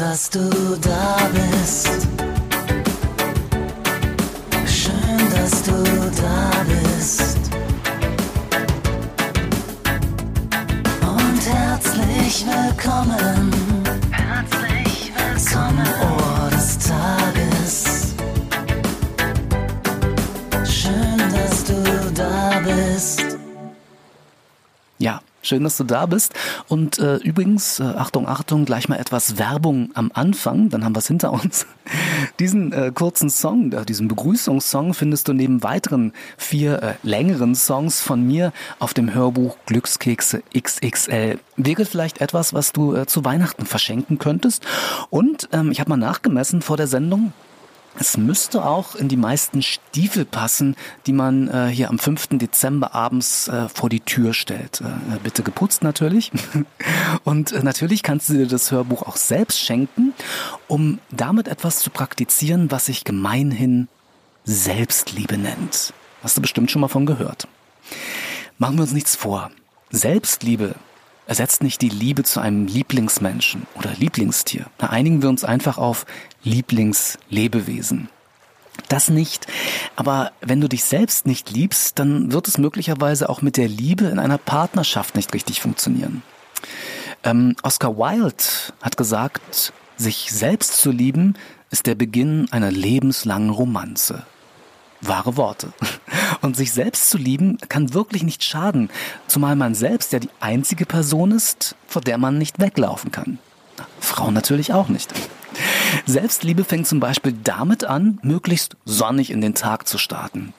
[0.00, 0.48] dass du
[0.80, 2.08] da bist.
[4.66, 5.72] Schön, dass du
[6.22, 7.38] da bist.
[11.02, 13.69] Und herzlich willkommen.
[25.42, 26.34] Schön, dass du da bist.
[26.68, 31.00] Und äh, übrigens, äh, Achtung, Achtung, gleich mal etwas Werbung am Anfang, dann haben wir
[31.00, 31.66] es hinter uns.
[32.38, 38.00] Diesen äh, kurzen Song, äh, diesen Begrüßungssong findest du neben weiteren vier äh, längeren Songs
[38.00, 41.38] von mir auf dem Hörbuch Glückskekse XXL.
[41.56, 44.64] Wäre vielleicht etwas, was du äh, zu Weihnachten verschenken könntest.
[45.10, 47.32] Und ähm, ich habe mal nachgemessen vor der Sendung,
[47.98, 50.76] es müsste auch in die meisten Stiefel passen,
[51.06, 52.28] die man äh, hier am 5.
[52.38, 54.80] Dezember abends äh, vor die Tür stellt.
[54.80, 56.30] Äh, bitte geputzt natürlich.
[57.24, 60.14] Und äh, natürlich kannst du dir das Hörbuch auch selbst schenken,
[60.68, 63.88] um damit etwas zu praktizieren, was sich gemeinhin
[64.44, 65.92] Selbstliebe nennt.
[66.22, 67.48] Hast du bestimmt schon mal von gehört.
[68.58, 69.50] Machen wir uns nichts vor.
[69.90, 70.74] Selbstliebe
[71.30, 74.66] ersetzt nicht die Liebe zu einem Lieblingsmenschen oder Lieblingstier.
[74.78, 76.04] Da einigen wir uns einfach auf
[76.42, 78.08] Lieblingslebewesen.
[78.88, 79.46] Das nicht.
[79.94, 84.06] Aber wenn du dich selbst nicht liebst, dann wird es möglicherweise auch mit der Liebe
[84.06, 86.24] in einer Partnerschaft nicht richtig funktionieren.
[87.22, 88.42] Ähm, Oscar Wilde
[88.82, 91.34] hat gesagt, sich selbst zu lieben
[91.70, 94.26] ist der Beginn einer lebenslangen Romanze.
[95.00, 95.72] Wahre Worte.
[96.42, 98.88] Und sich selbst zu lieben kann wirklich nicht schaden,
[99.26, 103.38] zumal man selbst ja die einzige Person ist, vor der man nicht weglaufen kann.
[104.00, 105.12] Frauen natürlich auch nicht.
[106.06, 110.52] Selbstliebe fängt zum Beispiel damit an, möglichst sonnig in den Tag zu starten.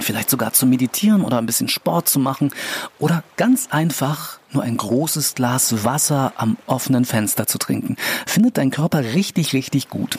[0.00, 2.52] Vielleicht sogar zu meditieren oder ein bisschen Sport zu machen
[2.98, 7.96] oder ganz einfach nur ein großes Glas Wasser am offenen Fenster zu trinken.
[8.26, 10.18] Findet dein Körper richtig, richtig gut.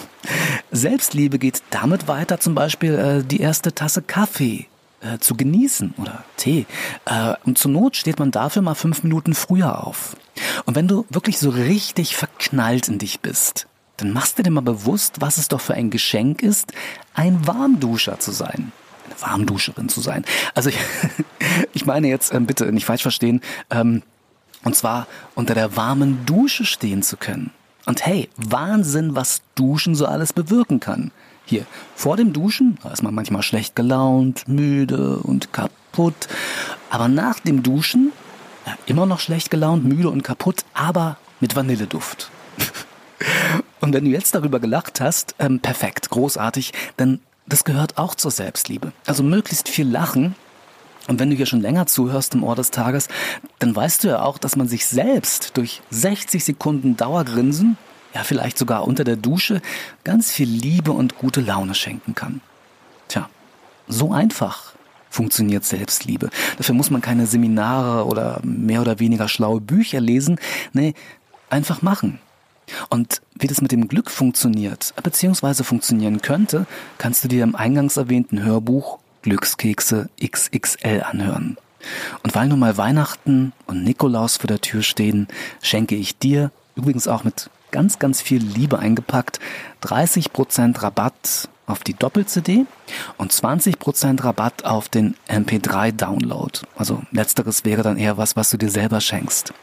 [0.72, 4.68] Selbstliebe geht damit weiter, zum Beispiel äh, die erste Tasse Kaffee
[5.02, 6.66] äh, zu genießen oder Tee.
[7.06, 10.16] Äh, und zur Not steht man dafür mal fünf Minuten früher auf.
[10.66, 14.62] Und wenn du wirklich so richtig verknallt in dich bist, dann machst du dir mal
[14.62, 16.74] bewusst, was es doch für ein Geschenk ist,
[17.14, 18.72] ein Warmduscher zu sein.
[19.12, 20.26] Eine Warmduscherin zu sein.
[20.54, 20.78] Also ich,
[21.74, 24.04] ich meine jetzt, ähm, bitte nicht falsch verstehen, ähm,
[24.64, 27.52] und zwar unter der warmen Dusche stehen zu können.
[27.86, 31.12] Und hey, Wahnsinn, was Duschen so alles bewirken kann.
[31.46, 36.28] Hier, vor dem Duschen, da ist man manchmal schlecht gelaunt, müde und kaputt.
[36.90, 38.14] Aber nach dem Duschen,
[38.68, 42.30] ja, immer noch schlecht gelaunt, müde und kaputt, aber mit Vanilleduft.
[43.82, 47.20] Und wenn du jetzt darüber gelacht hast, ähm, perfekt, großartig, dann
[47.52, 48.94] das gehört auch zur Selbstliebe.
[49.06, 50.36] Also möglichst viel lachen.
[51.10, 53.10] Und wenn du hier schon länger zuhörst im Ohr des Tages,
[53.60, 57.78] dann weißt du ja auch, dass man sich selbst durch 60 Sekunden Dauergrinsen,
[58.14, 59.62] ja vielleicht sogar unter der Dusche,
[60.06, 62.40] ganz viel Liebe und gute Laune schenken kann.
[63.10, 63.30] Tja,
[63.86, 64.72] so einfach
[65.10, 66.30] funktioniert Selbstliebe.
[66.58, 70.40] Dafür muss man keine Seminare oder mehr oder weniger schlaue Bücher lesen.
[70.72, 70.94] Nee,
[71.50, 72.22] einfach machen.
[72.90, 76.66] Und wie das mit dem Glück funktioniert, beziehungsweise funktionieren könnte,
[76.98, 81.58] kannst du dir im eingangs erwähnten Hörbuch Glückskekse XXL anhören.
[82.24, 85.28] Und weil nun mal Weihnachten und Nikolaus vor der Tür stehen,
[85.62, 89.40] schenke ich dir, übrigens auch mit ganz, ganz viel Liebe eingepackt,
[89.84, 92.66] 30% Rabatt auf die Doppel-CD
[93.18, 96.60] und 20% Rabatt auf den MP3-Download.
[96.76, 99.54] Also letzteres wäre dann eher was, was du dir selber schenkst.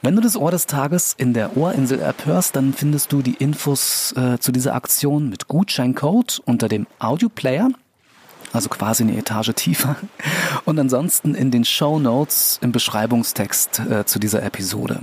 [0.00, 4.12] Wenn du das Ohr des Tages in der Ohrinsel-App hörst, dann findest du die Infos
[4.12, 7.70] äh, zu dieser Aktion mit Gutscheincode unter dem Audioplayer,
[8.52, 9.96] also quasi eine Etage tiefer,
[10.64, 15.00] und ansonsten in den Show Notes im Beschreibungstext äh, zu dieser Episode.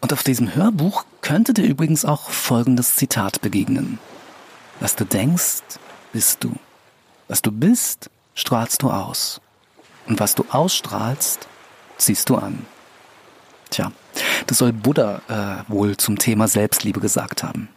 [0.00, 3.98] Und auf diesem Hörbuch könnte dir übrigens auch folgendes Zitat begegnen.
[4.78, 5.62] Was du denkst,
[6.12, 6.54] bist du.
[7.26, 9.40] Was du bist, strahlst du aus.
[10.06, 11.48] Und was du ausstrahlst,
[11.96, 12.64] ziehst du an.
[13.70, 13.92] Tja,
[14.46, 17.68] das soll Buddha äh, wohl zum Thema Selbstliebe gesagt haben.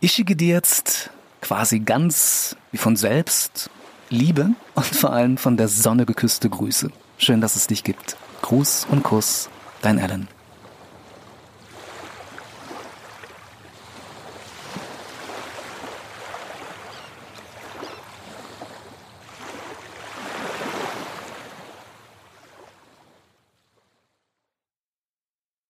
[0.00, 1.10] Ich schicke dir jetzt
[1.40, 3.70] quasi ganz wie von selbst
[4.08, 6.90] Liebe und vor allem von der Sonne geküsste Grüße.
[7.18, 8.16] Schön, dass es dich gibt.
[8.42, 9.48] Gruß und Kuss,
[9.82, 10.26] dein Alan.